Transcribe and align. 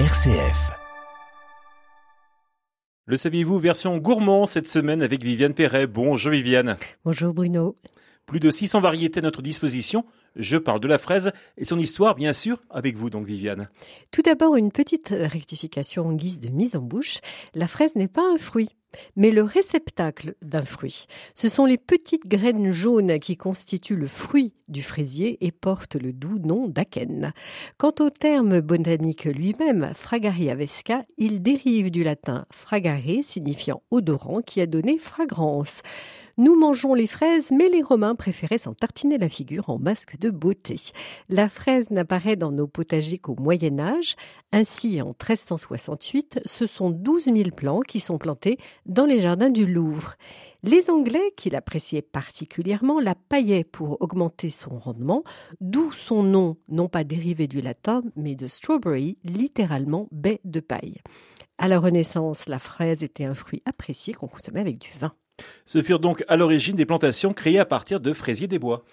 RCF. 0.00 0.72
Le 3.06 3.16
saviez-vous, 3.16 3.60
version 3.60 3.96
gourmand 3.98 4.44
cette 4.44 4.68
semaine 4.68 5.02
avec 5.02 5.22
Viviane 5.22 5.54
Perret. 5.54 5.86
Bonjour 5.86 6.32
Viviane. 6.32 6.76
Bonjour 7.04 7.32
Bruno. 7.32 7.78
Plus 8.26 8.40
de 8.40 8.50
600 8.50 8.80
variétés 8.80 9.20
à 9.20 9.22
notre 9.22 9.40
disposition. 9.40 10.04
Je 10.36 10.56
parle 10.56 10.80
de 10.80 10.88
la 10.88 10.98
fraise 10.98 11.32
et 11.56 11.64
son 11.64 11.78
histoire, 11.78 12.14
bien 12.14 12.32
sûr, 12.32 12.60
avec 12.70 12.96
vous 12.96 13.10
donc 13.10 13.26
Viviane. 13.26 13.68
Tout 14.10 14.22
d'abord, 14.22 14.56
une 14.56 14.72
petite 14.72 15.14
rectification 15.16 16.06
en 16.06 16.12
guise 16.12 16.40
de 16.40 16.48
mise 16.48 16.76
en 16.76 16.82
bouche. 16.82 17.18
La 17.54 17.66
fraise 17.66 17.94
n'est 17.96 18.08
pas 18.08 18.22
un 18.32 18.38
fruit 18.38 18.70
mais 19.16 19.30
le 19.30 19.42
réceptacle 19.42 20.34
d'un 20.42 20.62
fruit. 20.62 21.06
Ce 21.34 21.48
sont 21.48 21.66
les 21.66 21.78
petites 21.78 22.26
graines 22.26 22.70
jaunes 22.70 23.18
qui 23.18 23.36
constituent 23.36 23.96
le 23.96 24.06
fruit 24.06 24.54
du 24.68 24.82
fraisier 24.82 25.44
et 25.44 25.52
portent 25.52 25.96
le 25.96 26.12
doux 26.12 26.38
nom 26.38 26.68
d'akène. 26.68 27.32
Quant 27.78 27.92
au 28.00 28.10
terme 28.10 28.60
botanique 28.60 29.24
lui-même, 29.24 29.92
Fragaria 29.94 30.54
vesca, 30.54 31.04
il 31.18 31.42
dérive 31.42 31.90
du 31.90 32.02
latin 32.02 32.46
fragare 32.50 33.22
signifiant 33.22 33.82
odorant 33.90 34.40
qui 34.40 34.60
a 34.60 34.66
donné 34.66 34.98
fragrance. 34.98 35.82
Nous 36.36 36.58
mangeons 36.58 36.94
les 36.94 37.06
fraises, 37.06 37.52
mais 37.52 37.68
les 37.68 37.82
Romains 37.82 38.16
préféraient 38.16 38.58
s'en 38.58 38.74
tartiner 38.74 39.18
la 39.18 39.28
figure 39.28 39.70
en 39.70 39.78
masque 39.78 40.18
de 40.18 40.30
beauté. 40.30 40.74
La 41.28 41.48
fraise 41.48 41.90
n'apparaît 41.90 42.34
dans 42.34 42.50
nos 42.50 42.66
potagers 42.66 43.18
qu'au 43.18 43.36
Moyen 43.38 43.78
Âge. 43.78 44.16
Ainsi, 44.50 45.00
en 45.00 45.08
1368, 45.08 46.40
ce 46.44 46.66
sont 46.66 46.90
12 46.90 47.26
000 47.26 47.50
plants 47.54 47.82
qui 47.82 48.00
sont 48.00 48.18
plantés 48.18 48.58
dans 48.84 49.06
les 49.06 49.18
jardins 49.18 49.48
du 49.50 49.64
Louvre. 49.64 50.16
Les 50.64 50.90
Anglais, 50.90 51.32
qui 51.36 51.50
l'appréciaient 51.50 52.02
particulièrement, 52.02 52.98
la 52.98 53.14
paillaient 53.14 53.62
pour 53.62 54.02
augmenter 54.02 54.50
son 54.50 54.76
rendement, 54.78 55.22
d'où 55.60 55.92
son 55.92 56.24
nom, 56.24 56.56
non 56.68 56.88
pas 56.88 57.04
dérivé 57.04 57.46
du 57.46 57.60
latin, 57.60 58.02
mais 58.16 58.34
de 58.34 58.48
strawberry, 58.48 59.18
littéralement 59.22 60.08
baie 60.10 60.40
de 60.44 60.58
paille. 60.58 61.00
À 61.58 61.68
la 61.68 61.78
Renaissance, 61.78 62.48
la 62.48 62.58
fraise 62.58 63.04
était 63.04 63.24
un 63.24 63.34
fruit 63.34 63.62
apprécié 63.66 64.14
qu'on 64.14 64.26
consommait 64.26 64.60
avec 64.60 64.78
du 64.78 64.90
vin. 64.98 65.12
Ce 65.66 65.82
furent 65.82 66.00
donc 66.00 66.24
à 66.28 66.36
l'origine 66.36 66.76
des 66.76 66.86
plantations 66.86 67.32
créées 67.32 67.58
à 67.58 67.64
partir 67.64 68.00
de 68.00 68.12
fraisiers 68.12 68.46
des 68.48 68.58
bois. 68.58 68.84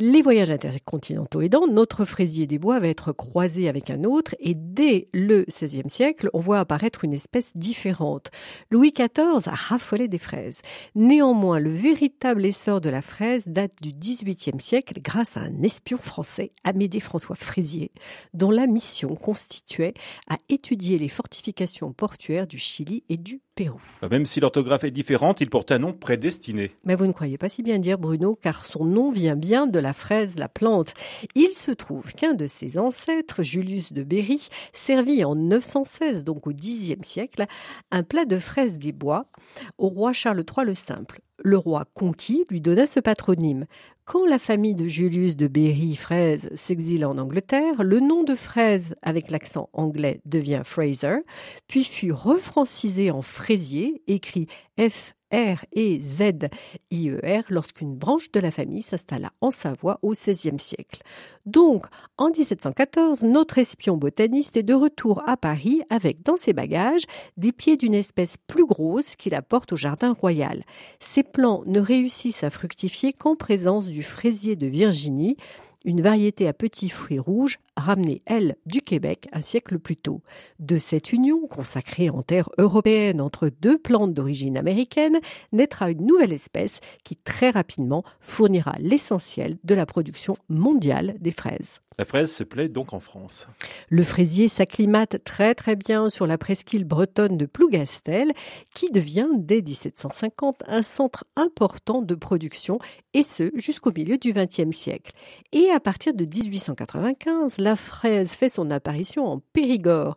Les 0.00 0.22
voyages 0.22 0.52
intercontinentaux 0.52 1.40
aidant, 1.40 1.66
notre 1.66 2.04
fraisier 2.04 2.46
des 2.46 2.60
bois 2.60 2.78
va 2.78 2.86
être 2.86 3.10
croisé 3.10 3.68
avec 3.68 3.90
un 3.90 4.04
autre 4.04 4.36
et 4.38 4.54
dès 4.54 5.06
le 5.12 5.44
XVIe 5.48 5.90
siècle, 5.90 6.30
on 6.32 6.38
voit 6.38 6.60
apparaître 6.60 7.02
une 7.02 7.14
espèce 7.14 7.50
différente. 7.56 8.30
Louis 8.70 8.92
XIV 8.92 9.48
a 9.48 9.54
raffolé 9.56 10.06
des 10.06 10.18
fraises. 10.18 10.62
Néanmoins, 10.94 11.58
le 11.58 11.72
véritable 11.72 12.46
essor 12.46 12.80
de 12.80 12.90
la 12.90 13.02
fraise 13.02 13.48
date 13.48 13.72
du 13.82 13.92
XVIIIe 13.92 14.60
siècle 14.60 15.00
grâce 15.02 15.36
à 15.36 15.40
un 15.40 15.62
espion 15.64 15.98
français, 15.98 16.52
Amédée 16.62 17.00
François 17.00 17.34
Fraisier, 17.34 17.90
dont 18.34 18.52
la 18.52 18.68
mission 18.68 19.16
constituait 19.16 19.94
à 20.30 20.36
étudier 20.48 20.98
les 20.98 21.08
fortifications 21.08 21.92
portuaires 21.92 22.46
du 22.46 22.58
Chili 22.58 23.02
et 23.08 23.16
du 23.16 23.40
Pérou. 23.58 23.80
Bah, 24.00 24.08
même 24.08 24.24
si 24.24 24.38
l'orthographe 24.38 24.84
est 24.84 24.92
différente, 24.92 25.40
il 25.40 25.50
porte 25.50 25.72
un 25.72 25.80
nom 25.80 25.92
prédestiné. 25.92 26.70
Mais 26.84 26.94
vous 26.94 27.06
ne 27.06 27.12
croyez 27.12 27.36
pas 27.38 27.48
si 27.48 27.64
bien 27.64 27.80
dire, 27.80 27.98
Bruno, 27.98 28.38
car 28.40 28.64
son 28.64 28.84
nom 28.84 29.10
vient 29.10 29.34
bien 29.34 29.66
de 29.66 29.80
la 29.80 29.88
la 29.88 29.94
fraise, 29.94 30.36
la 30.36 30.50
plante. 30.50 30.92
Il 31.34 31.52
se 31.52 31.70
trouve 31.70 32.12
qu'un 32.12 32.34
de 32.34 32.46
ses 32.46 32.76
ancêtres, 32.76 33.42
Julius 33.42 33.94
de 33.94 34.02
Berry, 34.02 34.46
servit 34.74 35.24
en 35.24 35.34
916, 35.34 36.24
donc 36.24 36.46
au 36.46 36.52
Xe 36.52 36.94
siècle, 37.02 37.46
un 37.90 38.02
plat 38.02 38.26
de 38.26 38.38
fraises 38.38 38.78
des 38.78 38.92
bois 38.92 39.30
au 39.78 39.88
roi 39.88 40.12
Charles 40.12 40.44
III 40.44 40.66
le 40.66 40.74
Simple. 40.74 41.22
Le 41.48 41.56
roi 41.56 41.86
conquis 41.94 42.44
lui 42.50 42.60
donna 42.60 42.86
ce 42.86 43.00
patronyme. 43.00 43.64
Quand 44.04 44.26
la 44.26 44.38
famille 44.38 44.74
de 44.74 44.86
Julius 44.86 45.34
de 45.34 45.48
Berry 45.48 45.96
Fraise 45.96 46.50
s'exile 46.54 47.06
en 47.06 47.16
Angleterre, 47.16 47.84
le 47.84 48.00
nom 48.00 48.22
de 48.22 48.34
fraise 48.34 48.96
avec 49.00 49.30
l'accent 49.30 49.70
anglais 49.72 50.20
devient 50.26 50.60
Fraser, 50.62 51.20
puis 51.66 51.84
fut 51.84 52.12
refrancisé 52.12 53.10
en 53.10 53.22
fraisier, 53.22 54.02
écrit 54.08 54.46
F 54.78 55.14
R 55.32 55.64
et 55.72 56.00
Z 56.00 56.48
I 56.90 57.10
E 57.10 57.20
R 57.22 57.44
lorsqu'une 57.50 57.94
branche 57.94 58.30
de 58.32 58.40
la 58.40 58.50
famille 58.50 58.82
s'installa 58.82 59.30
en 59.40 59.50
Savoie 59.50 59.98
au 60.02 60.12
XVIe 60.12 60.58
siècle. 60.58 61.02
Donc, 61.46 61.86
en 62.16 62.30
1714, 62.30 63.22
notre 63.22 63.58
espion 63.58 63.96
botaniste 63.96 64.56
est 64.56 64.62
de 64.62 64.74
retour 64.74 65.22
à 65.26 65.36
Paris 65.36 65.82
avec 65.90 66.22
dans 66.22 66.36
ses 66.36 66.52
bagages 66.52 67.04
des 67.36 67.52
pieds 67.52 67.76
d'une 67.76 67.94
espèce 67.94 68.36
plus 68.36 68.66
grosse 68.66 69.16
qu'il 69.16 69.34
apporte 69.34 69.72
au 69.72 69.76
jardin 69.76 70.12
royal. 70.12 70.64
Ces 71.00 71.22
plants 71.22 71.62
ne 71.66 71.80
réussissent 71.80 72.44
à 72.44 72.50
fructifier 72.50 73.12
qu'en 73.12 73.36
présence 73.36 73.88
du 73.88 74.02
fraisier 74.02 74.56
de 74.56 74.66
Virginie, 74.66 75.36
une 75.84 76.00
variété 76.00 76.48
à 76.48 76.52
petits 76.52 76.88
fruits 76.88 77.18
rouges 77.18 77.58
ramenée, 77.76 78.22
elle, 78.26 78.56
du 78.66 78.80
Québec 78.80 79.28
un 79.32 79.40
siècle 79.40 79.78
plus 79.78 79.96
tôt. 79.96 80.22
De 80.58 80.78
cette 80.78 81.12
union, 81.12 81.46
consacrée 81.46 82.10
en 82.10 82.22
terre 82.22 82.48
européenne 82.58 83.20
entre 83.20 83.48
deux 83.48 83.78
plantes 83.78 84.14
d'origine 84.14 84.56
américaine, 84.56 85.18
naîtra 85.52 85.90
une 85.90 86.06
nouvelle 86.06 86.32
espèce 86.32 86.80
qui 87.04 87.16
très 87.16 87.50
rapidement 87.50 88.04
fournira 88.20 88.74
l'essentiel 88.78 89.58
de 89.64 89.74
la 89.74 89.86
production 89.86 90.36
mondiale 90.48 91.14
des 91.20 91.32
fraises. 91.32 91.80
La 91.98 92.04
fraise 92.04 92.32
se 92.32 92.44
plaît 92.44 92.68
donc 92.68 92.92
en 92.92 93.00
France. 93.00 93.48
Le 93.88 94.04
fraisier 94.04 94.46
s'acclimate 94.46 95.24
très 95.24 95.56
très 95.56 95.74
bien 95.74 96.08
sur 96.08 96.28
la 96.28 96.38
presqu'île 96.38 96.84
bretonne 96.84 97.36
de 97.36 97.44
Plougastel, 97.44 98.30
qui 98.72 98.92
devient 98.92 99.28
dès 99.36 99.62
1750 99.62 100.62
un 100.68 100.82
centre 100.82 101.24
important 101.34 102.00
de 102.00 102.14
production, 102.14 102.78
et 103.14 103.24
ce 103.24 103.50
jusqu'au 103.56 103.90
milieu 103.90 104.16
du 104.16 104.32
XXe 104.32 104.70
siècle. 104.70 105.10
Et 105.50 105.67
à 105.70 105.80
partir 105.80 106.14
de 106.14 106.24
1895, 106.24 107.58
la 107.58 107.76
fraise 107.76 108.32
fait 108.32 108.48
son 108.48 108.70
apparition 108.70 109.26
en 109.26 109.40
Périgord. 109.52 110.16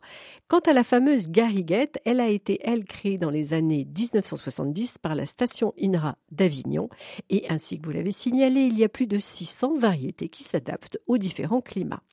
Quant 0.52 0.60
à 0.60 0.74
la 0.74 0.84
fameuse 0.84 1.30
gariguette, 1.30 1.98
elle 2.04 2.20
a 2.20 2.28
été, 2.28 2.60
elle, 2.64 2.84
créée 2.84 3.18
dans 3.18 3.30
les 3.30 3.54
années 3.54 3.88
1970 3.98 4.98
par 4.98 5.16
la 5.16 5.26
station 5.26 5.74
INRA 5.82 6.18
d'Avignon. 6.30 6.90
Et 7.30 7.46
ainsi 7.48 7.80
que 7.80 7.86
vous 7.86 7.94
l'avez 7.94 8.12
signalé, 8.12 8.64
il 8.64 8.78
y 8.78 8.84
a 8.84 8.90
plus 8.90 9.08
de 9.08 9.18
600 9.18 9.76
variétés 9.76 10.28
qui 10.28 10.44
s'adaptent 10.44 11.00
aux 11.08 11.18
différents 11.18 11.62
climats. 11.62 12.04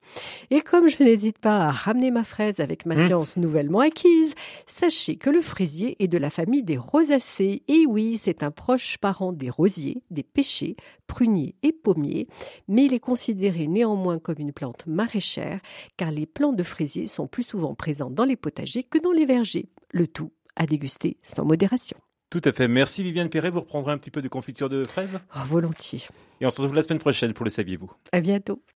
Et 0.50 0.60
comme 0.60 0.88
je 0.88 1.02
n'hésite 1.02 1.40
pas 1.40 1.66
à 1.66 1.70
ramener 1.72 2.12
ma 2.12 2.22
fraise 2.22 2.60
avec 2.60 2.86
ma 2.86 2.94
mmh. 2.94 3.06
science 3.06 3.36
nouvellement 3.38 3.80
acquise, 3.80 4.36
sachez 4.66 5.16
que 5.16 5.30
le 5.30 5.40
fraisier 5.40 5.96
est 5.98 6.08
de 6.08 6.16
la 6.16 6.30
famille 6.30 6.62
des 6.62 6.78
rosacées. 6.78 7.64
Et 7.66 7.86
oui, 7.86 8.18
c'est 8.18 8.44
un 8.44 8.52
proche 8.52 8.98
parent 8.98 9.32
des 9.32 9.50
rosiers, 9.50 10.04
des 10.12 10.22
pêchers, 10.22 10.76
pruniers 11.08 11.56
et 11.64 11.72
pommiers, 11.72 12.28
mais 12.68 12.84
il 12.84 12.94
est 12.94 13.00
considéré 13.00 13.66
néanmoins 13.66 14.18
comme 14.18 14.38
une 14.38 14.52
plante 14.52 14.86
maraîchère 14.86 15.60
car 15.96 16.12
les 16.12 16.26
plants 16.26 16.52
de 16.52 16.62
fraisier 16.62 17.06
sont 17.06 17.26
plus 17.26 17.42
souvent 17.42 17.74
présents 17.74 18.10
dans 18.10 18.27
les 18.28 18.36
potagers 18.36 18.84
que 18.84 18.98
dans 18.98 19.12
les 19.12 19.26
vergers. 19.26 19.68
Le 19.90 20.06
tout 20.06 20.32
à 20.54 20.66
déguster 20.66 21.16
sans 21.22 21.44
modération. 21.44 21.96
Tout 22.30 22.42
à 22.44 22.52
fait. 22.52 22.68
Merci 22.68 23.02
Viviane 23.02 23.30
Perret. 23.30 23.50
Vous 23.50 23.60
reprendrez 23.60 23.92
un 23.92 23.98
petit 23.98 24.10
peu 24.10 24.20
de 24.20 24.28
confiture 24.28 24.68
de 24.68 24.84
fraises 24.86 25.18
oh, 25.34 25.38
Volontiers. 25.46 26.02
Et 26.40 26.46
on 26.46 26.50
se 26.50 26.60
retrouve 26.60 26.76
la 26.76 26.82
semaine 26.82 26.98
prochaine 26.98 27.32
pour 27.32 27.44
le 27.44 27.50
saviez-vous. 27.50 27.90
À 28.12 28.20
bientôt. 28.20 28.62